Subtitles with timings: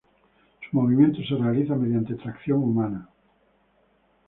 [0.61, 3.07] Su movimiento se realiza mediante tracción humana.